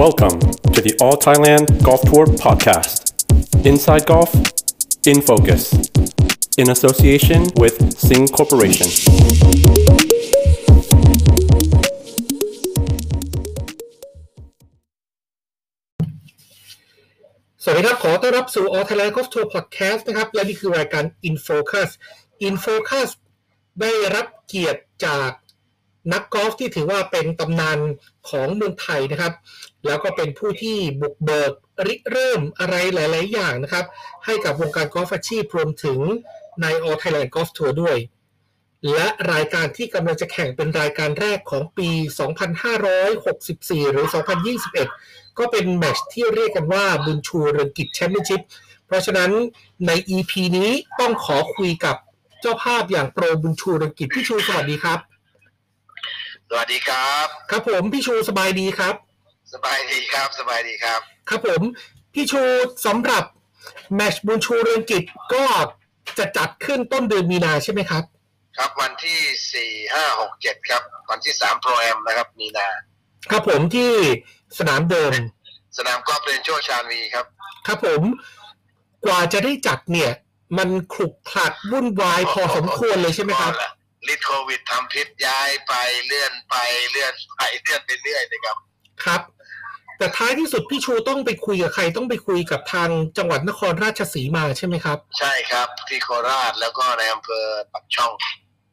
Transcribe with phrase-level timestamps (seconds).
[0.00, 0.40] Welcome
[0.74, 3.12] to the All Thailand Golf Tour podcast.
[3.66, 4.30] Inside Golf,
[5.06, 5.62] in focus,
[6.56, 7.76] in association with
[8.06, 8.88] Sing Corporation.
[17.62, 21.90] สวัสดีครับ ขอต้อนรับสู่ All Thailand Golf Tour Podcast นะครับ และนี่คือรายการ In Focus
[22.46, 23.08] In Focus
[23.80, 25.30] ได้รับเกียรติจาก
[26.13, 27.77] นักกอล์ฟที่ถือว่าเป็นตำนาน
[28.29, 29.33] ของเมืองไทยนะครับ
[29.85, 31.53] แล้วก็เป็นผู้ที่บุกเบิก
[31.85, 33.85] ริเริ่มอะไรหลาย ๆ อย่างนะครับ
[34.25, 35.99] ให้กับวงการกอล์ฟอาชีพรวมถึง
[36.61, 37.97] ใน All Thailand Golf Tour ด้วย
[38.93, 41.89] และรายการที่กำลังจะแข่งเป็นรายการแรกของปี
[43.11, 44.05] 2564 หรือ
[44.71, 48.41] 2021 ก็เป็นแมชที่เรียกกันว่าบุญชูเรืองกิจแชมเปี้ยนชิพ
[48.85, 49.31] เพราะฉะนั้น
[49.87, 51.95] ใน EP นี้ต้องขอคุยกับ
[52.41, 54.99] เจ้าภาพอย่างโปรบุญชูเรืองกิจพี่ชูสวัสดีครับ
[56.53, 58.95] สวัสดีครับ ครับผมพี่ชูสบายดีครับ
[59.53, 60.99] สบายดีครับสบายดีครับ
[61.29, 61.61] ครับผม
[62.13, 62.41] พี่ชู
[62.85, 63.23] สำหรับ
[63.95, 65.45] แมตช์บุญชูเรืองกิจก็
[66.17, 68.03] จะจัดขึ้นต้นเดือนมีนาใช่ไหมครับ
[68.57, 69.19] ครับวันที่
[69.53, 72.67] สี่ห้าหกเจ็ดครับ วันที่สามโปรแอมนะครับ มีนา
[73.31, 73.91] ครับผมที่
[74.59, 75.11] สนามเดิม
[75.77, 77.25] สนามกอล์ฟเรนโชชานวีครับ
[77.67, 78.01] ครับผม
[79.05, 80.11] กว่าจะได้จัดเนี่ย
[80.57, 83.53] มันขลุกขลักวุ่นวายพอสมควรเลยใช่ไหมครับ
[84.07, 85.73] ลิดโควิดทำพิษย้ายไป
[86.05, 86.55] เลื่อนไป
[86.91, 88.57] เลื่อนไปเลื่อนไปเรื่อยเลยครับ
[89.03, 89.21] ครับ
[89.97, 98.11] แต่ท้ายที่สุดพี่ชูต้องไปคุยกับใครต้องไปคุยกับทางจังหวัดนครราชสีมาใช่ไหมครับ ใช่ครับ ที่โคราชแล้วก็ในอำเภอปักช่อง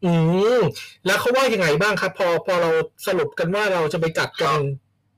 [0.05, 0.13] อื
[0.59, 0.61] ม
[1.07, 2.71] แล้วเขาว่ายังไงบ้างครับ พอพอเรา
[3.07, 4.61] สรุปกันว่าเราจะไปจัดกัน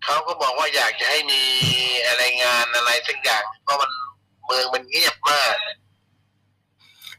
[0.04, 1.42] เขาก็บอกว่าอยากจะให้มี
[2.06, 3.90] อะไรงานอะไรสักอย่างเพราะมัน
[4.46, 5.56] เมืองมันเงียบมาก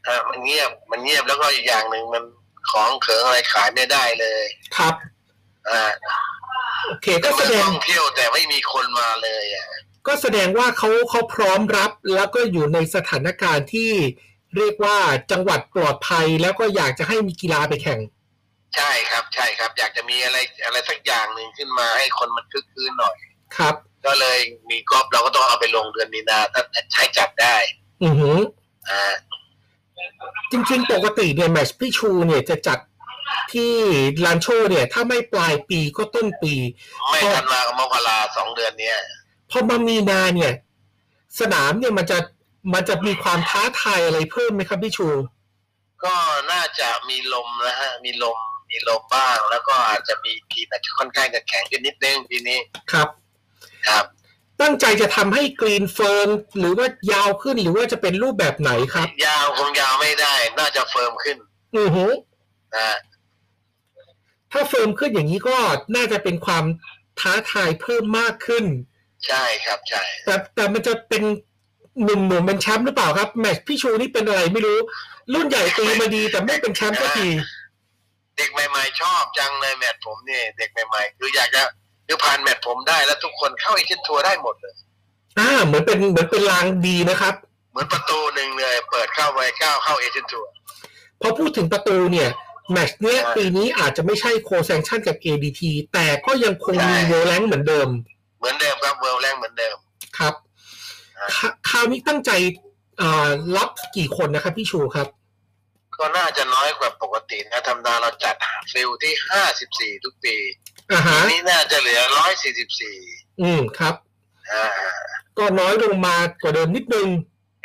[0.07, 2.23] อ่ามันเงียบมันเงียบแล้วก็อีกอย่างหนึ่งมัน
[2.71, 4.45] ของเขิงอะไรขายไม่ได้เลย
[4.77, 4.93] ครับ
[5.69, 5.91] อ่า
[6.87, 9.67] โอเคก็แสดงท่องเที่ยวแต่ไม่มีคนมาเลยอะ
[10.07, 13.91] ก็แสดงว่าเขาเขาพร้อมรับแล้วก็อยู่ในสถานการณ์ที่
[14.55, 14.97] เรียกว่า
[15.31, 17.99] จังหวัดปลอดภัยแล้วก็อยากจะให้มีกีฬาไปแข่ง
[18.75, 23.17] ใช่ครับใช่ครับ อยากจะมีอะไรอะไรสักอย่างหนึ่งขึ้นมาให้คนมันคึกคืนหน่อย
[23.57, 23.75] ครับ
[24.05, 27.55] ก็เลยมีกอล์ฟเราก็ต้องเอาไปลงเดือนมีนาถ้าใช้จัดได้
[28.03, 28.37] อือหือ
[28.89, 29.13] อ่า
[30.51, 32.79] จริง ๆ ปกติเนี่ยแมตช์พี่ชูเนี่ยจะจัด
[33.53, 33.73] ที่
[34.25, 36.53] ลานโชว์เนี่ย ถ้าไม่ปลายปีก็ต้นปี
[37.09, 38.97] ไม่ทันมากับมกราสองเดือนเนี้ย
[39.49, 40.53] พอมามีนาเนี่ย
[41.39, 42.17] สนามเนี่ยมันจะ
[42.73, 45.07] มันจะมีความท้าทายอะไรเพิ่มไหมครับพี่ชู
[46.03, 46.15] ก็
[46.51, 48.37] น่าจะมีลมนะฮะ มีลม
[48.69, 52.59] มีลมบ้าง แล้วก็อาจจะมีกรีนอาจจะค่อนข้างจะแข็งขึ้นนิดนึงปีนี้
[52.91, 53.07] ครับ
[53.87, 54.05] ครับ
[54.61, 56.29] ตั้งใจจะทำให้กรีน firm
[56.59, 61.37] หรือว่ายาวขึ้นหรือว่าจะเป็นรูปแบบไหนครับ ยาวคงยาวไม่ได้ น่าจะ firm ขึ้น
[61.75, 62.11] อือหือ
[62.75, 62.97] นะ
[64.51, 65.57] ถ้า firm ขึ้นอย่างนี้ก็
[65.95, 66.65] น่าจะเป็นความ
[67.19, 68.65] ท้าทายเพิ่มมากขึ้น
[69.27, 71.23] ใช่ครับใช่แต่แต่มันจะเป็น
[72.03, 74.77] หนุ่มหนุ่มๆเป็นแชมป์หรือเปล่าครับ แมตช์พี่ชูนี่เป็นอะไรไม่รู้
[75.33, 77.29] รุ่นใหญ่ตีมาดีแต่ไม่เป็นแชมป์สักที
[78.37, 81.63] เด็กใหม่ๆชอบจังเลยแมตช์ผมเนี่ยเด็กใหม่ๆคืออยากจะ
[82.11, 84.73] คือผ่านแมตช์ผมได้แล้วทุกคนเข้า Asian Tour ได้หมดเลย
[85.39, 87.33] อ่า เหมือนเป็นเหมือนเป็นรางดีนะครับ
[87.71, 90.51] เหมือนประตูหนึ่งเลย เปิดเข้าไปก้าวเข้า Asian Tour
[91.21, 92.29] พอพูดถึงประตูเนี่ย
[92.71, 95.61] แมตช์เนี้ยใช่ปีนี้อาจจะไม่ใช่ co-sanction กับ ADT
[95.93, 97.89] แต่ก็ยังคงมีใช้ World Rank เหมือนเดิม
[98.39, 99.77] เหมือนเดิมครับ World Rank เหมือนเดิม
[100.17, 100.33] ครับ
[101.17, 101.39] อ่าค
[101.69, 102.31] คราวนี้ตั้งใจ
[103.01, 105.07] อ่ารับกี่คนนะครับพี่ชูครับ
[105.99, 108.35] ก็น่าจะน้อยกว่าปกตินะธรรมดาเราจัด
[108.71, 110.35] field ที่ห้าสิบสี่ทุกปี
[110.93, 112.97] อ่าฮะปีนี้น่าจะเหลือร้อยสี่สิบสี่
[113.41, 113.95] อืมครับ
[114.51, 114.65] อ่า
[115.37, 117.07] ก็น้อยลงมากว่าเดิมนิดนึง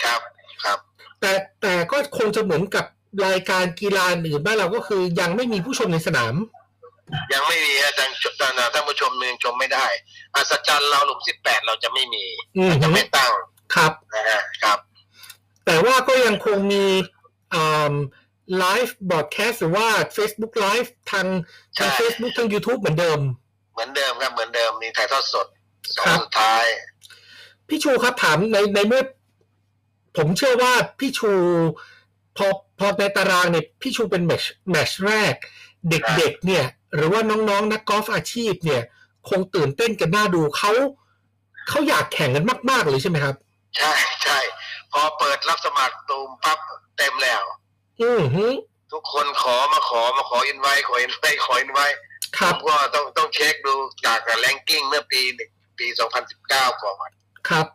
[0.05, 0.21] ครับ
[0.65, 0.79] ครับ
[1.21, 1.33] แต่
[1.63, 2.85] แต่ก็คงจะเหมือนกับ
[3.27, 6.35] รายการกีฬาอื่นบ้านเราก็คือยังไม่มีผู้ชมในสนาม
[7.33, 9.87] ยังไม่มีอาจารย์ท่านท่านผู้ชมหนึ่งชมไม่ได้
[10.35, 12.25] อัศจรรย์เราหลุมสิบแปดเราจะไม่มี
[12.59, 13.33] อืมจะไม่ตั้ง
[13.75, 14.79] ครับ นะฮะ ครับ
[15.67, 16.85] แต่ว่าก็ยังคงมี
[18.59, 19.87] ไลฟ์บอดแคสต์หรือว่า
[20.17, 21.27] Facebook Live ทาง
[21.79, 23.21] ทางใช่ Facebook ทาง YouTube เหมือนเดิม
[23.73, 25.47] เหมือนเดิมครับเหมือนเดิมมีถ่ายทอดสด
[25.97, 26.65] สองครับสุดท้าย
[27.69, 29.03] พี่ชูครับถามในในเมื่อ
[30.17, 31.33] ผมเชื่อว่าพี่ชู
[32.37, 32.47] พอ
[32.79, 35.35] พอในตารางเนี่ยพี่ชูเป็นแมตช์แมตช์แรก
[35.91, 36.65] เด็กๆเนี่ย
[36.95, 38.83] หรือว่าน้องๆ นักกอล์ฟอาชีพเนี่ย
[39.29, 40.73] คงตื่นเต้นกันน่าดูเขา
[41.69, 43.35] เขาอยากแข่งกันมาก ๆ เลยใช่ไหมครับ
[43.77, 43.93] ใช่
[44.23, 44.39] ใช่
[44.93, 46.59] พอเปิดรับสมัครตูมปั๊บ
[46.97, 47.43] เต็มแล้ว
[48.03, 48.47] อือฮึ
[48.93, 51.87] ทุกคนขอมาขอมาขออินไว้ขออินไว้ขออินไว้
[52.39, 53.75] ครับผมก็ต้องต้องเช็คดู
[54.07, 55.87] จากแรงกิ้งเมื่อปีหนึ่งปี
[56.35, 57.11] 2019ก่อน
[57.49, 57.67] ครับ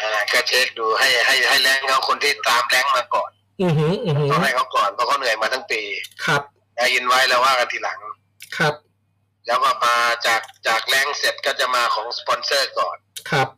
[0.00, 3.30] อ่าก็เช็คดูให้ให้ให้ rank เขาคนที่ตาม rank มาก่อน
[3.62, 5.82] อือฮึอือฮึต้องให้เขาก่อนเพราะเขาเหนื่อยมาทั้งปี
[6.24, 6.42] ครับ
[6.76, 7.98] ไอ้ invite แล้วว่ากันทีหลัง
[8.58, 8.74] ครับ
[9.46, 12.96] แล้วก็มาจากจาก rank เสร็จก็จะมาของสปอนเซอร์ก่อน
[13.30, 13.48] ครับ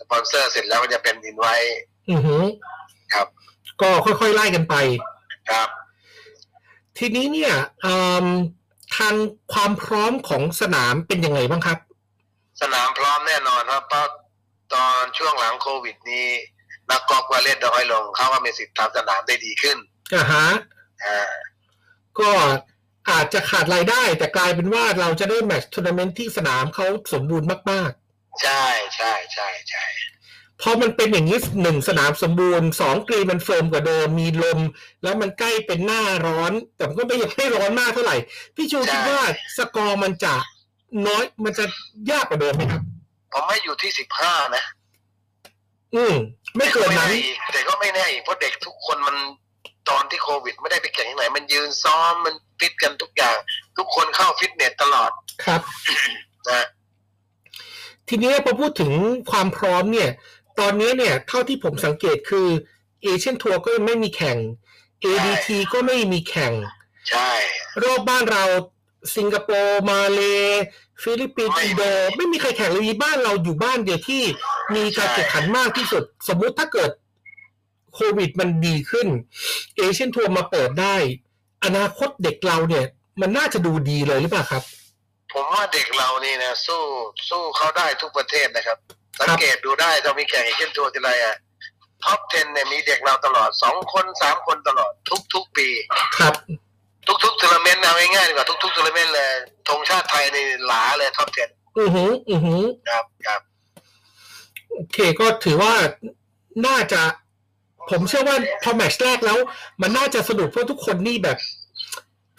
[0.00, 1.54] สปอนเซอร์เสร็จแล้วก็จะเป็นอินไว้
[2.10, 2.44] อือหือ
[3.14, 3.26] ครับ
[3.82, 4.74] ก็ค่อยๆไล่กันไป
[5.50, 5.68] ครับ
[6.98, 8.24] ทีนี้เนี่ยเอิ่ม
[8.96, 9.14] ทาง
[9.52, 11.78] ความพร้อมของสนามเป็นยังไงบ้างครับ
[12.60, 14.06] สนามพร้อมแน่นอนครับเพราะ
[14.74, 16.26] ตอนช่วงหลังโควิดนี้
[16.90, 19.76] นักกอล์ฟก็เล่นน้อยลง เขาก็มีสิทธิ์ทำสนามได้ดีขึ้น
[20.14, 20.48] อ่าฮะ
[21.04, 21.30] อ่า
[22.18, 22.30] ก็
[23.10, 27.90] อาจจะขาดรายได้ แต่กลายเป็นว่าเราจะได้แมตช์ทัวร์นาเมนต์ที่สนามเขาสมบูรณ์มาก
[28.42, 28.64] ใช่
[28.96, 30.19] ใช่ใช่ใช่ๆ
[30.62, 34.58] พอมันเป็นอย่างนี้หนึ่งสนามสมบูรณ์สองกรีนมัน firm กว่าเดิมมีลม
[35.02, 38.16] แล้วมันใกล้เป็นหน้าร้อน แต่มันก็ไม่ยังไม่ร้อนมากเท่าไหร่
[38.56, 39.20] พี่ชูคิดว่า
[39.56, 40.34] สกอร์มันจะ
[41.06, 41.64] น้อยมันจะ
[42.10, 42.82] ยากกว่าเดิมไหมครับ
[43.32, 44.64] ผมไม่อยู่ที่สิบห้านะ
[45.94, 46.14] อืม
[46.56, 49.16] ไม่เกินนั้นแต่อีกแต่ก็ไม่แน่อีกเพราะเด็กทุกคนมัน
[49.90, 53.36] ตอนที่โควิด ไม่ได้ไปแข่งที่ไหน มันยืนซ้อมมันฟิตกันทุกอย่าง
[53.78, 55.10] ทุกคนเข้าฟิตเนสตลอด
[55.44, 55.60] ครับ
[56.48, 56.66] นะ
[58.08, 58.92] ทีนี้พอพูดถึง
[59.30, 60.10] ความพร้อมเนี่ย
[60.60, 62.48] ตอนนี้เนี่ยเท่าที่ผมสังเกตคือ
[63.02, 64.38] Asian Tour ก็ยังไม่มีแข่ง
[65.04, 66.52] ADT ก็ไม่มีแข่ง
[67.10, 67.30] ใช่
[67.82, 68.44] รอบบ้านเรา
[69.16, 70.20] สิงคโปร์มาเล
[71.02, 71.82] ฟิลิปปินส์ไม่อินโด
[72.16, 74.22] ไม่มีใครแข่งเลยมีบ้านเราอยู่บ้านเดียวที่
[74.74, 76.90] มีการแข่งขันมากที่สุด สมมุติถ้าเกิด
[77.94, 79.08] โควิดมันดีขึ้น
[79.76, 80.96] Asian Tour มาเปิดได้
[81.64, 82.86] อนาคตเด็กเราเนี่ย
[83.20, 84.62] มันน่าจะดูดีเลยหรือเปล่าครับ
[85.32, 86.82] ผมว่าเด็กเรานี่นะสู้
[87.28, 88.78] สู้เขาได้ทุกประเทศนะครับ
[89.20, 91.36] สังเกตดูได้เรามีแข่ง Asian Tour ทีไรอะ
[92.04, 95.68] top 10 เนี่ยมีเด็กเราตลอดสองคนสามคนตลอด ทุกทุกๆปี
[96.18, 96.34] ครับ
[97.24, 99.30] ทุกๆทัวร์นาเมนต์เอาง่ายๆดีกว่าทุกๆทัวร์นาเมนต์เลย
[99.68, 103.40] ธงชาติไทยนี่หราเลย top 10 อือหืออือหือครับครับ
[104.72, 105.72] โอเคก็ถือว่า
[106.66, 107.00] น่าจะ
[107.90, 109.38] ผมเชื่อว่าพอแมตช์แรกแล้ว
[109.82, 111.38] มันน่าจะสนุกเพราะทุกคนนี่แบบ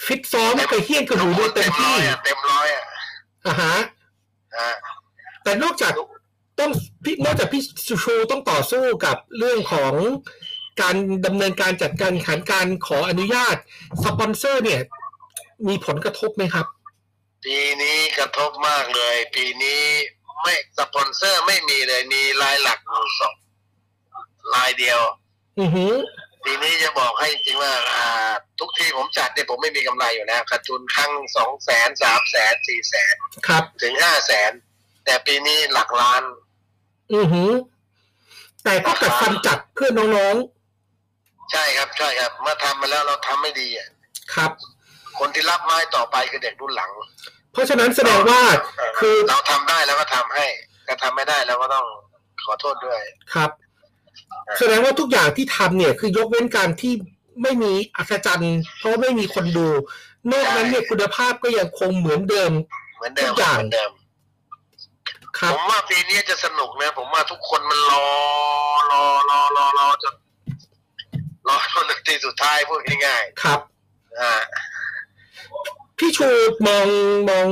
[0.05, 2.83] ฟิตซ้อมไปเฮี้ยนกระหูด้วยเต็มร้ที่อยอะเต็มร้อยอะ
[3.47, 3.75] อ่าฮะ
[4.55, 4.75] นะ
[5.43, 5.93] แต่นอกจาก
[6.59, 6.71] ต้อง
[7.03, 9.93] พี่นอกจากพี่ชูต้องต่อสู้กับเรื่องของ
[10.81, 10.95] การ
[11.25, 13.55] ดำเนินการจัดการแข่งขันการขออนุญาต
[14.03, 14.81] สปอนเซอร์เนี่ย
[15.67, 16.65] มีผลกระทบไหมครับ
[17.45, 19.81] ปีนี้กระทบมากเลย ปีนี้
[20.43, 23.35] ไม่สปอนเซอร์ไม่มีเลยมีรายหลักอยู่สอง
[24.53, 24.99] รายเดียว
[25.59, 25.93] อือหือ
[26.45, 33.15] ปีนี้จะบอกให้จริงๆว่า อ่า ทุกที่ผมจัดเนี่ยผมไม่มีกำไรอยู่แล้วขาดทุนครั้งสองแสนสามแสนสี่แสน
[33.47, 34.51] ครับ ถึงห้าแสน
[35.05, 36.23] แต่ปีนี้หลักล้าน
[37.13, 37.51] อือหือ
[38.63, 40.35] แต่ก็กัดฟันจัดเพื่อน้อง
[41.51, 44.51] ใช่ครับ ใช่ครับ เมื่อทำมาแล้วเราทำไม่ดีอะๆครับ
[45.19, 46.91] คนที่รับไม้ต่อไปคือเด็กรุ่นหลัง
[47.51, 48.41] เพราะฉะนั้นแสดงว่า
[48.99, 50.45] คือเราทำได้แล้วก็ทำให้
[50.87, 51.85] ถ้าทำไม่ได้เราก็ต้อง
[52.45, 53.01] ขอโทษด้วย
[53.33, 53.49] ครับ
[54.59, 56.93] แสดงว่าทุกอย่างที่ทำเนี่ยคือยกเว้นการที่
[57.41, 59.67] ไม่มีอัศจรรย์เพราะไม่มีคนดู
[60.31, 62.51] นอกนั้นเนี่ยคุณภาพก็ยังคงเหมือนเดิม
[62.97, 64.00] เหมือนเดิมทุกอย่างเหมือนเดิมครั
[65.53, 68.05] ผบมว่าปีนี้จะสนุกนะ ผมว่าทุกคนมันรอ
[68.91, 70.13] รอรอรอรอจน
[71.47, 74.33] รอจนนาทีสุดท้ายพูดง่ายครับๆอ่า
[75.97, 76.29] พี่ชู
[76.67, 76.87] มอง
[77.29, 77.47] มอง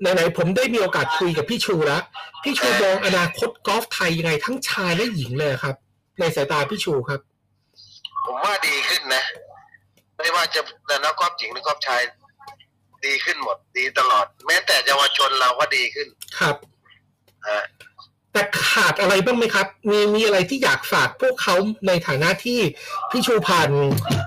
[0.00, 2.02] ไหนๆผมได้มีโอกาสคุยกับพี่ชูแล้ว
[2.42, 5.74] พี่ชูมองอนาคตกอล์ฟไทยยังไงทั้งชายและหญิงเลยครับ
[6.20, 7.20] ในสายตาพี่ชูครับ
[8.24, 9.24] ผมว่าดีขึ้นนะ
[10.18, 10.60] ไม่ว่าจะ
[11.04, 12.00] นักกอล์ฟหญิงหรือกอล์ฟชาย
[13.06, 16.56] ดีขึ้นหมด ดีตลอด แม้แต่เยาวชนเราก็ดีขึ้นครับ
[17.46, 17.64] อ่า
[18.32, 21.54] แต่ขาดอะไรบ้างไหมครับ มีมีอะไรที่อยากฝากพวกเขา
[21.86, 22.60] ในฐานะที่
[23.10, 23.70] พี่ชูผ่าน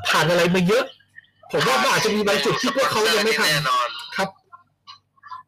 [0.10, 0.86] ผ่านอะไรมาเยอะ
[1.52, 4.30] ผมว่ามันอาจจะมีบางจุดที่พวกเขายังไม่ทแน่นอนำครับ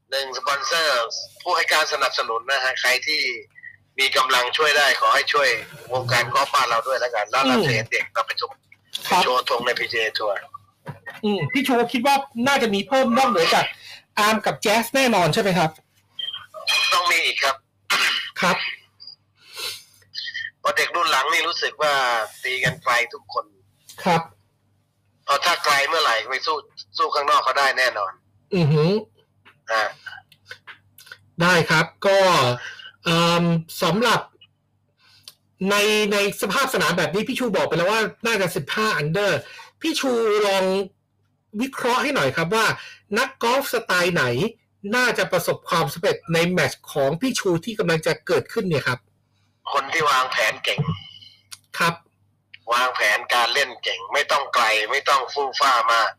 [0.09, 1.03] หนึ่งสปอนเซอร์
[1.41, 3.21] ผู้ให้การสนับสนุนนะฮะใครที่
[3.99, 5.49] มีกำลังช่วยได้ขอให้ช่วย
[5.93, 8.51] วงการกอล์ฟบ้านเราด้วยแล้วกันแล้วเราอืมจะเห็นเด็กเราไปชม
[9.07, 10.35] ครับโชว์ธงในพีเจทัวร์
[11.23, 12.15] อืมพี่ชูคิดว่า
[12.47, 13.65] น่าจะมีเพิ่มนอกเหนือจาก
[14.19, 15.69] อาร์มกับแจ๊สแน่นอนใช่ไหมครับ
[16.93, 17.55] ต้องมีอีกครับ
[18.41, 18.57] ครับ
[20.59, 21.93] เพราะเด็กรุ่นหลังนี่รู้สึกว่า
[22.43, 23.45] ตีกันไกลทุกคน
[24.03, 24.21] ครับ
[25.25, 26.55] เพราะถ้าไกลเมื่อไหร่ไปสู้
[26.97, 28.11] สู้ข้างนอกเขาได้แน่นอน
[28.55, 28.91] อือหือ
[29.71, 29.83] อ่า
[31.41, 32.17] ได้ครับก็
[33.03, 33.43] เอิ่ม
[33.83, 34.19] สำหรับ
[35.69, 35.75] ใน
[36.13, 39.39] ในสภาพสนามแบบนี้พี่ชูบอกไปแล้วว่าน่าจะ 15 อันเดอร์
[39.81, 40.11] พี่ชู
[40.47, 40.63] ลอง
[41.61, 42.65] วิเคราะห์ให้หน่อยครับว่า
[43.17, 44.23] นักกอล์ฟสไตล์ไหน
[44.95, 48.99] น่าจะประสบความสำเร็จในแมตช์ของพี่ชูที่กำลังจะเกิดขึ้นเนี่ยครับ
[49.73, 50.79] คนที่วางแผนเก่ง
[51.79, 51.93] ครับ
[52.73, 56.11] วางแผนการเล่นเก่ง ไม่ต้องไกลไม่ต้องฟู่ฟ้ามาก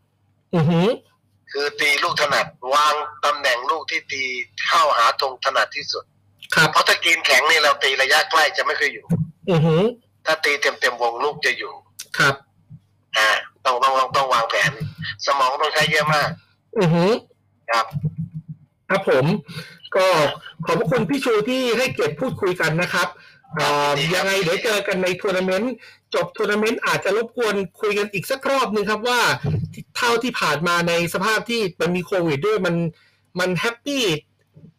[0.55, 0.87] อือหือ
[1.51, 2.93] คือตีลูกถนัดวาง
[3.25, 4.23] ตำแหน่งลูกที่ตี
[4.67, 6.03] เข้าหาธงถนัดที่สุด
[6.55, 9.05] ครับ เพราะถ้ากินแข็งนี่เราตีระยะใกล้จะไม่เคอยอยู่
[9.49, 9.83] อือหือ
[10.25, 11.73] ถ้าตีเต็มเต็มๆวงลูกจะอยู่
[12.17, 12.35] ครับ
[13.17, 13.29] อ่า
[13.65, 14.71] ต้องต้องต้องต้องวางแผน
[15.25, 16.29] สมองต้องใช้เยอะมาก
[16.77, 17.11] อือหือ
[18.89, 19.25] ครับผม
[19.95, 20.07] ก็
[20.65, 23.07] ขอบพระคุณพี่ชูที่ให้เกียรติพูดคุยกันนะครับ
[23.59, 25.73] อ่ายังไงเดี๋ยวเจอกันในทัวร์นาเมนต์
[26.15, 29.19] จบทัวร์นาเมนต์อาจจะรบกวนคุยกันอีกสักรอบหนึ่งครับว่า
[29.97, 32.75] เท่าที่ผ่านมาในสภาพที่มันมีโควิดด้วยมัน
[33.39, 34.03] มัน happy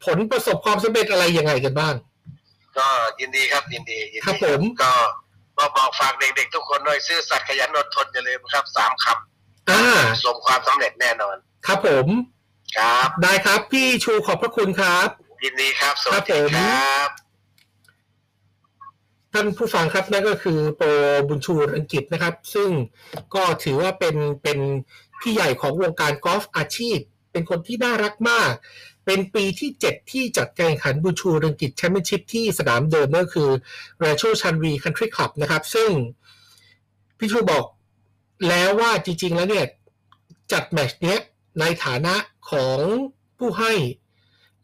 [0.05, 1.95] ผลประสบความสำเร็จอะไรยังไงกันบ้าง
[2.79, 2.89] ก็
[3.21, 4.93] ยินดีครับยินดียินดีครับผมก็
[5.59, 11.37] ก็บอกฝากเด็กๆทุกคนด้วยซื่อสัตย์ขยันอดทนอย่าลืมครับสามคำประสบความสำเร็จแน่นอน
[11.67, 12.07] ครับผม
[12.77, 15.09] ครับ ได้ครับพี่ชูขอบพระคุณครับ
[15.45, 17.09] ยินดีครับ สวัสครัดีบผมครับ
[19.33, 20.89] ท่านผู้ฟังครับนั่นก็คือโปร
[21.29, 22.71] บุญชูอังกฤษนะครับ ซึ่ง
[23.35, 24.59] ก็ถือว่าเป็นเป็น
[25.21, 26.99] พี่ใหญ่ของวงการกอล์ฟอาชีพ
[27.33, 28.53] เป็นคนที่น่ารักมาก
[29.07, 33.51] เป็นปีที่ 7 ที่จัดการแข่งขันบุญชูอังกฤษแชมเปี้ยนชิพที่สนามเดิมก็คือ
[34.05, 35.91] r a c h o c h a n v i Country Club นะครับ ซึ่ง
[37.19, 37.65] พี่ชูบอก
[38.49, 39.67] แล้วว่าจริง ๆ แล้วเนี่ย
[40.53, 41.19] จัดแมตช์เนี้ย
[41.61, 42.15] ในฐานะ
[42.51, 42.79] ของ
[43.39, 43.73] ผู้ให้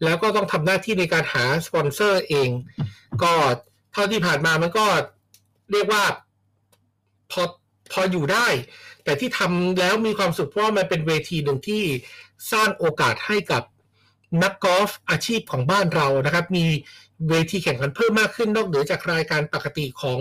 [0.04, 2.50] แล้วก็ต้องทำหน้าที่ในการหาสปอนเซอร์เอง
[3.22, 3.32] ก็
[3.92, 4.86] เท่าที่ผ่านมามันก็
[5.72, 6.04] เรียกว่า
[7.30, 7.42] พอ
[7.92, 8.46] พออยู่ได้
[9.04, 11.82] แต่ที่ทำแล้วมีความสุขเพราะมันเป็นเวทีหนึ่งที่
[12.52, 13.62] สร้างโอกาสให้กับ
[14.42, 16.64] นักกอล์ฟอาชีพของบ้านเรานะครับ มี
[17.28, 20.20] เวทีแข่งขันเพิ่มมากขึ้นนอกเหนือจากรายการปกติของ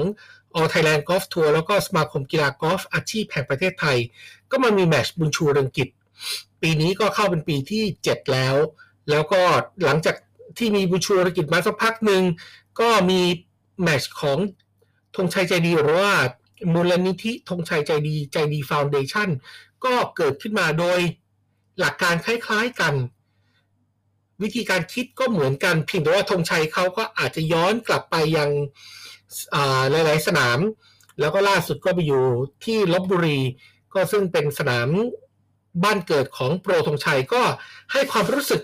[0.56, 3.98] All Thailand Golf Tour แล้วก็สมาคมกีฬากอล์ฟอาชีพแห่งประเทศไทย
[4.52, 5.90] ก็มามีแมชบุญชูเรืองกิจ
[6.62, 8.56] ปีนี้ก็เข้าเป็นปีที่ 7 แล้ว
[9.10, 9.42] แล้วก็
[9.86, 10.16] หลังจาก
[10.58, 12.24] ที่มีบุญชูเรืองกิจมาสักพักหนึ่ง
[12.80, 13.22] ก็มี
[13.84, 14.38] แมชของ
[15.16, 16.14] ธงชัยใจดีหรือว่า
[16.74, 19.30] มูลนิธิธงชัยใจดีใจดีฟาวเดชั่น
[19.86, 21.00] ก็เกิดขึ้นมาโดย
[21.80, 22.94] หลักการคล้ายๆกัน
[24.42, 28.50] วิธีการคิดก็เหมือนกันเพียงแต่ว่าธงชัยเขาก็อาจจะย้อนกลับไปยัง
[29.90, 30.60] หลาย ๆ สนาม
[31.20, 32.24] แล้วก็ล่าสุดก็ไปอยู่
[32.66, 33.40] ที่ลบบุรี
[33.94, 34.88] ก็ซึ่งเป็นสนาม
[35.84, 37.42] บ้านเกิดของโปรธงชัยก็
[37.92, 38.62] ให้ความรู้สึก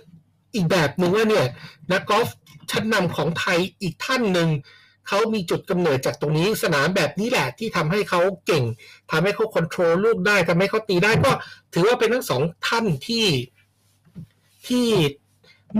[0.55, 1.45] อีกแบบหนึ่งว่าเนี่ย
[1.91, 2.27] นักกอล์ฟ
[2.71, 4.49] ชั้นนำของไทยอีกท่านหนึ่ง
[5.07, 8.63] เขามีจุดกำเนิดจากตรงนี้สนามแบบนี้แหละที่ทำให้เขาเก่ง
[9.11, 11.31] ทำให้เขาควบคุมลูกได้ทำให้เขาตีได้ก็
[11.73, 13.25] ถือว่าเป็นทั้งสองท่านที่
[14.67, 14.87] ที่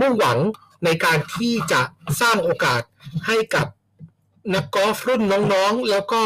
[0.00, 0.38] มุ่งหวัง
[0.84, 1.80] ในการที่จะ
[2.20, 2.82] สร้างโอกาส
[3.26, 3.66] ให้กับ
[4.54, 6.20] นักกอล์ฟรุ่นน้องๆ แล้วก็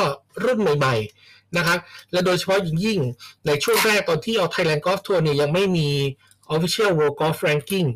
[0.45, 1.79] รุ่นใหม่ๆนะครับ
[2.13, 3.01] และโดยเฉพาะยิ่งยิ่ง
[3.47, 5.89] ในช่วงแรกตอนที่เอา Thailand Golf Tour เนี่ยยังไม่มี
[6.55, 7.89] Official World Golf Ranking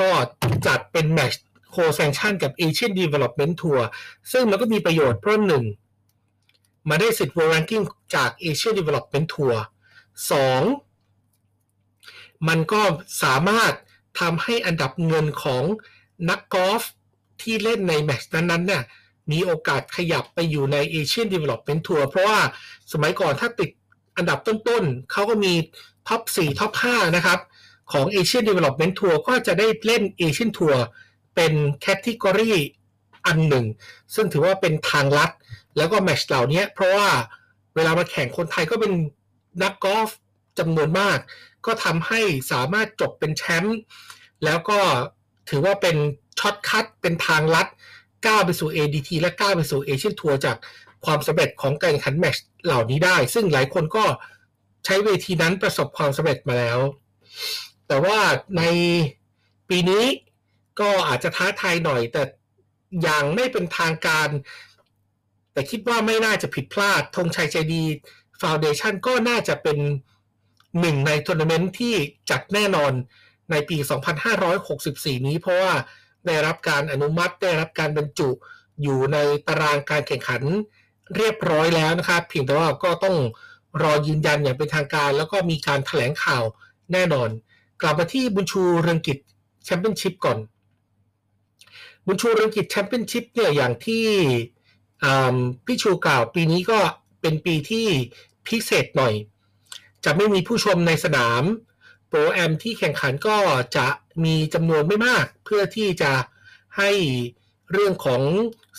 [0.00, 0.10] ก็
[0.66, 3.80] จัดเป็นแมตช์โคแซงชั่นกับ Asian Development Tour
[4.32, 5.64] ซึ่งมันก็มีประโยชน์เพราะหนึ่ง
[6.88, 9.54] มาได้สิทธิ์ World Ranking จาก Asian Development Tour
[10.30, 10.62] สอง
[12.48, 12.82] มันก็
[13.22, 13.72] สามารถ
[14.20, 15.64] ทำให้อันดับเงินของ
[16.30, 16.82] นักกอล์ฟ
[17.42, 18.82] ที่เล่นในแมตช์นั้นๆเนี่ย
[19.32, 22.38] มีโอกาสขยับไปอยู่ใน Asian Development Tour เพราะว่า
[22.92, 23.70] สมัยก่อนถ้าติด
[24.16, 25.52] อันดับต้นๆเขาก็มี
[26.08, 27.38] top 4 top 5 นะครับ
[27.92, 30.76] ของ Asian Development Tour ก็จะได้เล่น Asian Tour
[31.34, 32.52] เป็นแคตต g o r y
[33.26, 33.66] อันหนึ่ง
[34.14, 35.30] ซึ่งถือว่าเป็นทางลัด
[35.76, 37.08] แล้วก็แมตช์เหล่านี้เพราะว่า
[37.74, 38.92] เวลามาแข่งคนไทยก็เป็น
[39.62, 40.10] นักกอล์ฟ
[40.58, 41.18] จำนวนมาก
[41.66, 42.20] ก็ทำให้
[42.52, 43.78] สามารถจบเป็นแชมป์
[44.44, 44.78] แล้วก็
[45.48, 45.96] ถือว่าเป็น
[46.38, 47.66] shortcut เป็นทางลัด
[48.26, 50.56] ก้าวไปสู่ ADT และก้าวไปสู่ Asian Tour จาก
[51.04, 54.04] ความสำเร็จของการแข่งขันแมตช์เหล่านี้ได้ ซึ่งหลายคนก็
[54.84, 56.78] ใช้เวทีนั้นประสบความสำเร็จมาแล้ว
[57.88, 58.18] แต่ว่า
[58.58, 58.62] ใน
[59.68, 60.04] ปีนี้
[60.80, 62.22] ก็อาจจะท้าทายหน่อย แต่
[63.02, 64.28] อย่างไม่เป็นทางการ
[65.52, 67.82] แต่คิดว่าไม่น่าจะผิดพลาดธงชัยใจดี
[68.40, 69.78] Foundation ก็น่าจะเป็น
[70.80, 71.94] หนึ่งในทัวร์นาเมนต์ที่
[72.30, 72.92] จัดแน่นอน
[73.50, 73.76] ในปี
[74.52, 75.72] 2564 นี้เพราะว่า
[76.26, 78.30] ได้รับการอนุมัติได้รับการบรรจุ
[78.82, 80.42] อยู่ในตารางการแข่งขัน
[81.16, 83.16] เรียบร้อยแล้วนะครับเพียงแต่ว่าก็ต้อง
[83.82, 86.44] รอยืนยันอย่างเป็นทางการ แล้วก็มีการแถลงข่าว
[86.92, 87.28] แน่นอน
[87.82, 89.18] กลับมาที่บุญชูเรืองกิจ
[89.64, 90.38] แชมเปี้ยนชิพก่อน
[92.06, 94.06] บุญชูเรืองกิจแชมเปี้ยนชิพเนี่ยอย่างที่
[95.66, 96.78] พี่ชูกล่าวปีนี้ก็
[97.20, 97.86] เป็นปีที่
[98.46, 99.14] พิเศษหน่อย
[100.04, 101.42] จะไม่มีผู้ชมในสนาม
[102.08, 103.36] โปรแอมที่แข่งขันก็
[103.76, 103.86] จะ
[104.24, 106.12] มีจำนวนไม่มาก เพื่อที่จะ
[106.78, 106.90] ให้
[107.72, 108.22] เรื่องของ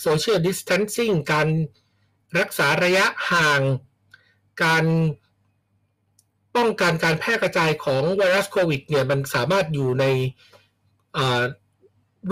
[0.04, 1.48] Social Distancing การ
[2.38, 3.60] รักษาระยะห่าง
[4.62, 4.84] การ
[6.56, 10.04] ป้องกันการแพร่กระจายของไวรัสโควิดเนี่ยมันสามารถอยู่ใน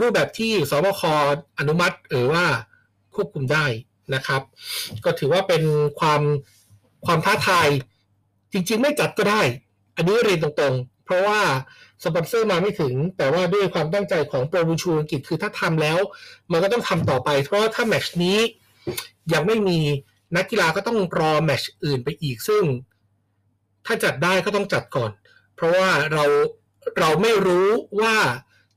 [0.00, 1.02] รูปแบบที่สบค
[1.58, 2.44] อนุมัติหรือว่า
[3.14, 3.66] ควบคุมได้
[4.14, 4.42] นะครับ
[5.04, 5.62] ก็ถือว่าเป็น
[6.00, 6.22] ความ
[7.06, 7.68] ความท้าทาย
[8.54, 9.42] จริง ๆ ไม่จัดก็ได้
[9.96, 11.40] อันนี้เรียนตรงๆ เพราะว่า
[12.04, 15.98] สปอนเซอร์มาไม่ถึง แต่ว่าด้วยความตั้งใจของโปรบูชูอังกฤษคือถ้าทำแล้ว
[16.52, 18.38] มันก็ต้องทำต่อไป เพราะถ้าแมชนี้
[19.32, 19.78] ยังไม่มี
[20.36, 22.64] นักกีฬาก็ต้องรอแมชอื่นไปอีกซึ่ง
[23.86, 25.10] ถ้าจัดได้ก็ต้องจัดก่อน
[25.56, 26.24] เพราะว่าเรา
[26.98, 27.68] เราไม่รู้
[28.00, 28.16] ว่า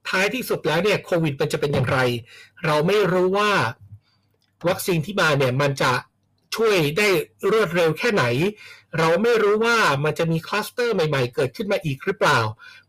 [0.09, 1.99] ท้ายที่สุดแล้วเนี่ยโควิดมันจะเป็นอย่างไร
[2.65, 3.51] เราไม่รู้ว่า
[4.67, 5.91] วัคซีนที่มาเนี่ยมันจะ
[6.57, 7.07] ช่วยได้
[7.51, 8.23] รวดเร็วแค่ไหน
[8.97, 12.39] เราไม่รู้ว่ามันจะมีคลัสเตอร์ใหม่ๆ เกิดขึ้นมาอีกหรือเปล่า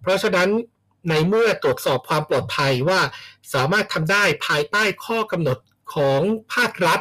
[0.01, 0.49] เพราะฉะนั้น
[1.09, 3.01] ในเมื่อตรวจสอบความปลอดภัยว่า
[3.55, 5.59] สามารถทำได้ภายใต้ข้อกำหนด
[5.95, 6.21] ของ
[6.55, 7.01] ภาครัฐ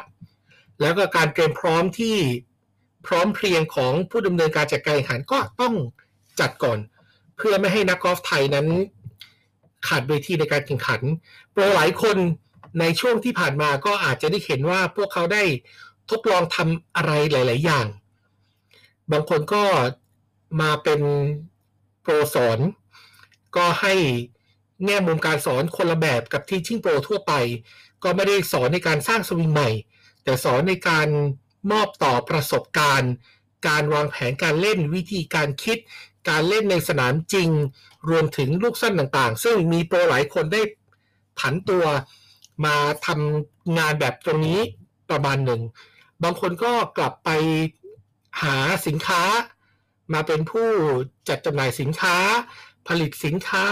[0.82, 2.18] แล้วก็การเตรียมพร้อมที่
[3.08, 5.74] พร้อมเพรียงของผู้ดำเนินการจัดการแข่งขันก็ต้อง
[6.40, 6.80] จัดก่อน
[7.38, 8.68] เพื่อไม่ให้นักกอล์ฟไทยนั้น
[9.88, 11.02] ขาดเวทีในการแข่งขัน
[11.52, 12.18] โปรหลายคน
[12.80, 15.44] ในช่วงที่ผ่านมาก็อาจจะได้เห็นว่าพวกเขาได้
[16.10, 17.88] ทดลองทำอะไรหลาย ๆ อย่าง
[19.12, 19.64] บางคนก็
[20.62, 21.02] มาเป็น
[22.02, 22.60] โปรสอน
[23.56, 23.94] ก็ให้
[24.86, 27.34] แง่มุมการสอนคนละแบบกับที่ชิ่งโปรทั่วไป
[28.04, 29.70] ก็ไม่ได้สอนในการสร้างสวิงใหม่
[30.24, 31.08] แต่สอนในการ
[31.72, 33.12] มอบต่อประสบการณ์
[33.68, 35.78] การวางแผนการเล่นวิธีการคิด
[36.30, 37.50] การเล่นในสนามจริง
[38.10, 40.62] รวมถึงลูกสั้นต่าง ๆ ซึ่งมีโปรหลายคนได้
[41.40, 41.86] ผันตัว
[42.66, 44.60] มาทำงานแบบตรงนี้
[45.10, 45.62] ประมาณหนึ่ง
[46.24, 47.30] บางคนก็กลับไป
[48.44, 48.58] หา
[48.88, 49.22] สินค้า
[50.14, 50.70] มาเป็นผู้
[51.30, 52.16] จัดจำหน่ายสินค้า
[52.88, 53.66] ผลิตสินค้า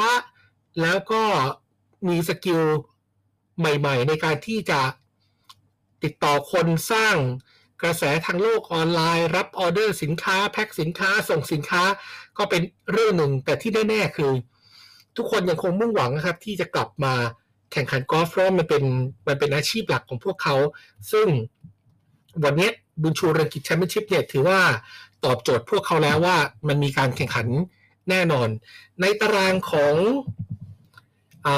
[0.82, 1.24] แล้วก็
[2.08, 2.62] มี skill
[3.60, 4.82] ใหม่ๆ ในการที่จะ
[6.04, 7.16] ติดต่อคนสร้าง
[7.82, 11.84] กระแสทางโลกออนไลน์ รับออเดอร์สินค้า แพ็คสินค้าส่งสินค้า
[12.38, 12.62] ก็เป็น
[12.92, 14.32] เรื่องหนึ่ง แต่ที่แน่ๆคือ
[15.18, 17.14] ทุกคนยังคงมุ่งหวังนะครับ ที่จะกลับมา
[17.72, 18.84] แข่งขันกอล์ฟเพราะมันเป็น
[19.28, 20.56] มันเป็นอาชีพหลักของพวกเขา
[21.12, 21.28] ซึ่ง
[22.44, 22.70] วันนี้
[23.01, 24.60] บุญชูเรกิจแชมเปี้ยนชิพเนี่ยถือว่า
[25.25, 26.38] ตอบโจทย์พวกเขาแล้วว่า
[26.68, 27.48] มันมีการแข่งขัน
[28.10, 28.48] แน่นอน
[29.01, 29.96] ในตารางของ
[31.48, 31.50] อ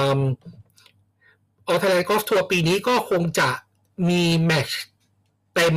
[1.72, 3.50] อเทไลกอล์ฟทัวร์ปีนี้ก็คงจะ
[4.10, 4.70] มีแมช
[5.56, 5.76] เต็ม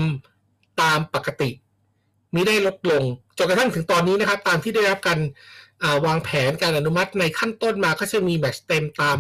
[0.81, 1.51] ตามปกติ
[2.35, 3.03] มีได้ลดลง
[3.39, 5.21] จนกระทั่งถึงตอนนี้นะครับ ตามที่ได้รับการ
[6.07, 9.19] วางแผนการอนุมัติในขั้นต้นมาก็จะมีแมชเต็มตาม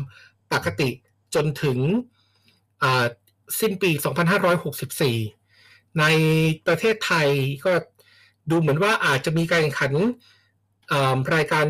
[0.52, 0.90] ปกติ
[1.34, 1.78] จนถึง
[3.60, 5.39] สิ้นปี 2564
[5.98, 6.04] ใน
[6.66, 7.28] ประเทศไทย
[7.64, 7.72] ก็
[8.50, 9.92] ดูเหมือนว่าอาจจะมีการแข่งขัน
[11.34, 11.66] รายการ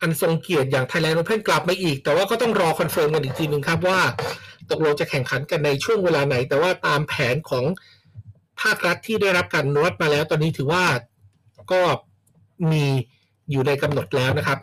[0.00, 4.00] อันทรงเกียรติอย่าง Thailand Open กลับมาอีก แต่ว่าก็ต้องรอ confirm กันอีกทีหนึ่งครับว่า
[4.70, 7.64] ตกลงจะแข่งขันกันในช่วงเวลาไหน แต่ว่าตามแผนของ
[8.60, 10.84] ภาครัฐที่ได้รับการนวดมาแล้ว ตอนนี้ถือว่า
[11.72, 11.80] ก็
[12.72, 12.84] มี
[13.50, 14.58] อยู่ในกำหนดแล้วนะครับ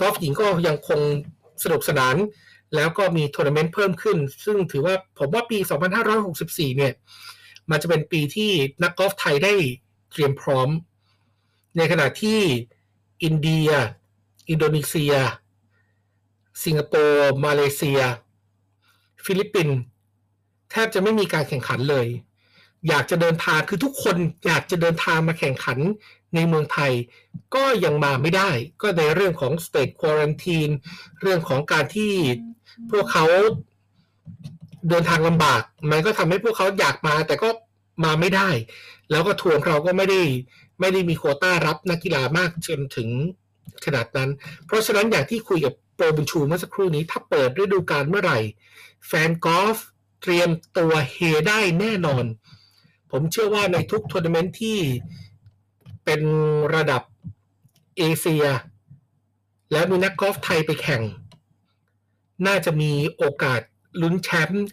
[0.00, 1.00] กอล์ฟหญิงก็ยังคง
[1.64, 2.16] สนุกสนาน
[2.74, 5.58] แล้วก็มีทัวร์นาเมนต์เพิ่มขึ้น ซึ่งถือว่าผมว่าปี
[6.18, 6.92] 2564 เนี่ย
[7.70, 8.50] มันจะเป็นปีที่
[8.82, 9.54] นักกอล์ฟไทยได้
[10.12, 10.68] เตรียมพร้อม
[11.76, 12.40] ในขณะที่
[13.22, 13.68] อินเดีย
[14.48, 15.14] อินโดนีเซีย
[16.64, 18.00] สิงคโปร์ มาเลเซีย
[19.24, 19.78] ฟิลิปปินส์
[20.70, 22.06] แทบจะไม่มีการแข่งขันเลย
[22.88, 25.78] อยากจะเดินทางคือทุกคนอยากจะเดินทางมาแข่งขัน
[26.34, 26.92] ในเมืองไทย
[27.54, 28.50] ก็ยังมาไม่ได้
[28.80, 30.72] ก็ในเรื่องของ state quarantine
[31.20, 32.12] เรื่องของการที่
[32.90, 33.26] พวกเขา
[34.88, 37.48] เดินทางลำบาก มันก็ทำให้พวกเขาอยากมา แต่ก็
[38.04, 38.48] มาไม่ได้
[39.10, 40.22] แล้วก็ทัวร์เราก็ไม่ได้
[40.80, 43.08] ไม่ได้มีโควต้ารับนักกีฬามากจนถึง
[43.84, 44.30] ขนาดนั้น
[44.66, 48.38] เพราะฉะนั้นอย่างที่คุยกับโปรบุญชูเมื่อสักครู่นี้ ถ้าเปิดฤดูกาลเมื่อไหร่
[49.06, 49.76] แฟนกอล์ฟ
[50.22, 51.16] เตรียมตัวเฮ
[51.48, 52.24] ได้แน่นอน
[53.10, 54.78] ผมเชื่อว่าในทุกทัวร์นาเมนต์ที่
[56.04, 56.20] เป็น
[56.74, 57.02] ระดับ
[57.98, 58.46] เอเชีย
[59.72, 61.02] แล้วมีนักกอล์ฟไทยไปแข่ง
[62.46, 63.60] น่าจะมีโอกาส
[64.00, 64.66] ลุ้นแชมป์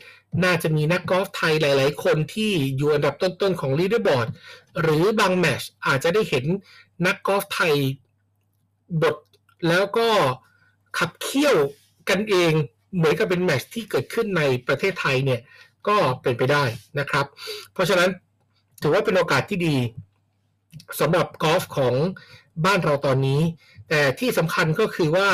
[0.43, 4.27] น่าจะมีนักกอล์ฟไทยหลาย ๆ คนที่อยู่อันดับต้น ๆ ของ leaderboard
[4.81, 6.45] หรือบางแมตช์อาจจะได้เห็น
[7.05, 7.73] นักกอล์ฟไทย
[9.01, 9.15] บท
[9.67, 10.07] แล้วก็
[10.97, 11.55] ขับเคี่ยว
[12.09, 12.51] กันเอง
[12.95, 15.41] เหมือนกับเป็นแมชที่เกิดขึ้นในประเทศไทยเนี่ย
[15.87, 16.63] ก็เป็นไปได้
[16.99, 17.25] นะครับ
[17.73, 18.09] เพราะฉะนั้น
[18.81, 19.75] ถือว่าเป็นโอกาสที่ดี
[20.99, 21.93] สำหรับกอล์ฟของ
[22.65, 23.41] บ้านเราตอนนี้
[23.89, 25.29] แต่ที่สำคัญก็คือว่า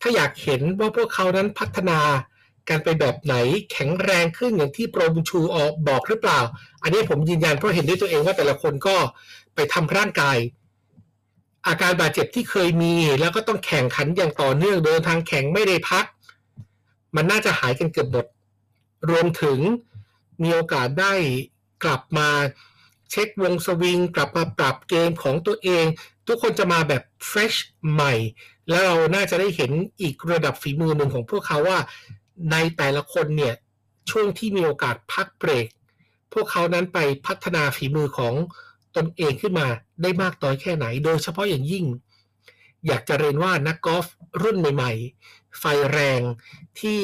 [0.00, 1.98] ถ้าอยากเห็นว่าพวกเขานั้นพัฒนา
[2.68, 3.34] การไปแบบไหน
[3.72, 6.40] แข็งแรงขึ้นอย่างที่โปรบุญชูออกบอกหรือเปล่า
[6.82, 8.96] อันนี้ผมยืนยันเพราะเห็นด้วยตัวเองว่าแต่ละคนก็
[9.54, 10.38] ไปทำร่างกาย
[11.66, 16.04] อาการบาดเจ็บที่เคยมี แล้วก็ต้องแข่งขันอย่างต่อเนื่องเดินทางแข่งไม่ได้พัก
[17.16, 18.26] มันน่าจะหายกันเกือบหมด
[19.10, 19.58] รวมถึง
[20.42, 21.12] มีโอกาสได้
[21.84, 22.28] กลับมา
[23.10, 25.84] เช็ควงสวิง กลับมาปรับเกมของตัวเอง
[26.26, 27.54] ทุกคนจะมาแบบเฟรช
[27.92, 28.14] ใหม่
[28.68, 31.78] แล้วเราน่าจะได้เห็นอีกระดับฝีมือหนึ่งของพวกเขาว่า
[32.52, 33.54] ในแต่ละคนเนี่ย
[34.10, 35.66] ช่วงที่มีโอกาสพักเบรก
[36.32, 38.34] พวกเขานั้นไปพัฒนาฝีมือของ
[38.96, 39.66] ตนเองขึ้นมา
[40.02, 41.84] ได้มากน้อยแค่ไหน โดยเฉพาะอย่างยิ่ง
[42.86, 44.06] อยากจะเรียนว่านักกอล์ฟ
[44.42, 46.20] รุ่นใหม่ๆ ไฟแรง
[46.80, 47.00] ที่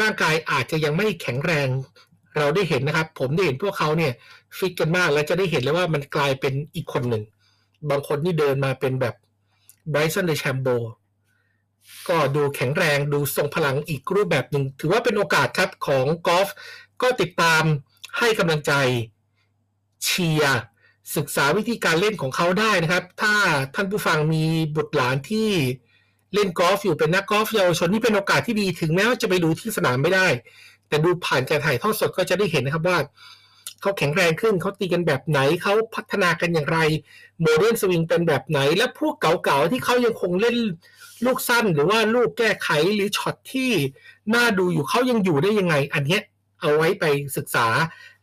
[0.00, 1.68] ร่างกายอาจจะยังไม่แข็งแรง
[2.36, 4.12] เราได้เห็นนะครับ ผมได้เห็นพวกเขาเนี่ย
[4.58, 7.22] ฟิตกันมากและจะได้เห็นเลยว่ามันกลายเป็นอีกคนหนึ่ง
[7.90, 9.14] บางคนนี่เดินมาเป็นแบบ
[9.90, 10.68] Bryson DeChambeau
[12.08, 16.48] ก็ดูแข็งแรงดูทรงพลังอีกรูปแบบหนึ่งถือว่าเป็นโอกาสครับของกอล์ฟ
[17.02, 17.62] ก็ติดตาม
[18.18, 18.72] ให้กำลังใจ
[20.04, 20.60] เชียร์
[21.16, 23.34] ศึกษาวิธีการเล่นของเขาได้นะครับ ถ้า
[23.74, 24.44] ท่านผู้ฟังมี
[24.76, 25.50] บุตรหลานที่
[26.34, 30.26] เล่นกอล์ฟอยู่เป็นนักกอล์ฟเยาวชนนี่เป็นโอกาสที่ดีถึงแม้ว่าจะไปดูที่สนามไม่ได้
[30.88, 32.98] แต่ดูผ่านการถ่ายทอดสดก็จะได้เห็นนะครับว่า
[33.80, 36.78] เขาแข็งแรงขึ้นเขาตีกันแบบไหนเขาพัฒนากันอย่างไร
[37.42, 40.56] โมเดิร์นสวิงเป็นแบบไหน และพวกเก่าๆที่เขายังคงเล่น
[41.26, 43.72] ลูกสั้นหรือว่าลูกแก้ไขหรือช็อตที่
[44.34, 46.22] น่าดูอยู่เขายังอยู่ได้ยังไง อันเนี้ย
[46.60, 47.04] เอาไว้ไป
[47.36, 47.66] ศึกษา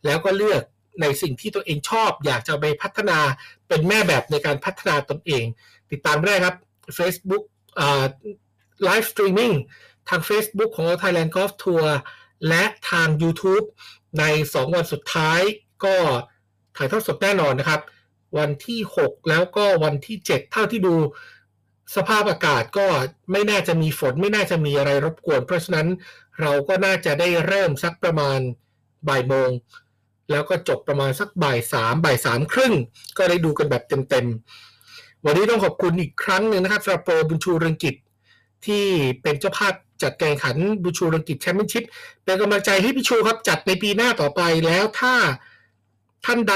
[0.04, 0.62] แล้วก็เลือก
[1.00, 3.18] ในสิ่งที่ตัวเองชอบ อยากจะไปพัฒนา
[3.68, 5.44] เป็นแม่แบบในการพัฒนาตนเอง
[5.90, 6.56] ติดตามได้ครับ
[6.98, 7.44] Facebook
[8.84, 9.52] live streaming
[10.08, 11.86] ทาง Facebook ของ Thailand Golf Tour
[12.48, 13.66] และทาง YouTube
[14.18, 15.40] ใน 2 วันสุดท้าย
[15.84, 15.96] ก็
[16.76, 17.80] ถ่ายทอดสดแน่นอนนะครับ
[18.38, 20.94] วันที่ 6 แล้วก็วันที่ 7 เท่าที่ดู
[21.96, 22.86] สภาพอากาศก็
[23.32, 25.86] ไม่น่าจะมีฝน ไม่น่าจะมีอะไรรบกวน เพราะฉะนั้น
[26.40, 28.38] เราก็น่าจะได้เริ่มสักประมาณ
[29.08, 29.50] บ่ายโมง
[30.30, 32.74] แล้วก็จบประมาณสักบ่ายสามบ่ายสามครึ่ง
[33.18, 37.94] ก็ได้ดูกันแบบเต็มๆ วันนี้ต้องขอบคุณอีกครั้งหนึ่งนะครับสำหรับโปรบุญชูเรืองกิจ
[38.66, 38.84] ที่
[39.22, 41.84] เป็นเจ้าภาพจัดแข่งขันบุญชูเรืองกิจแชมเปี้ยนชิพ
[42.24, 45.14] เป็นกำลังใจให้พี่ชูครับจัดในปีหน้าต่อไปแล้วถ้า
[46.24, 46.54] ท่านใด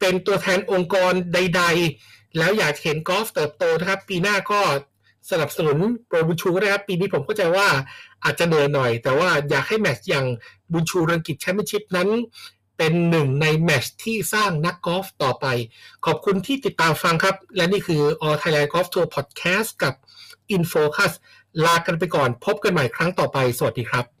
[0.00, 4.60] เป็นตัวแทนองค์กรใด ๆ แล้วอยากเห็นกอล์ฟเติบโตนะครับ ปีหน้าก็
[5.30, 7.68] สนับสนุนโปรบุญชูก็ได้ครับ ปีนี้ผมเข้าใจว่า
[8.24, 10.26] อาจจะเหนื่อยหน่อย แต่ว่าอยากให้แมตช์อย่าง
[10.72, 12.08] บุญชูรืองกิจแชมเปี้ยนชิพนั้น
[12.78, 15.46] เป็นหนึ่งในแมตช์ที่สร้างนักกอล์ฟต่อไป
[16.06, 19.94] ขอบคุณที่ติดตามฟังครับ และนี่คือ All Thailand Golf Tour Podcast กับ
[20.56, 21.12] Infocus
[21.64, 24.15] ลากันไปก่อนพบกันใหม่ครั้งต่อไป สวัสดีครับ